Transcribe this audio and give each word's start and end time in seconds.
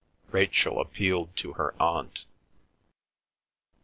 Rachel 0.31 0.81
appealed 0.81 1.35
to 1.35 1.53
her 1.53 1.79
aunt. 1.79 2.25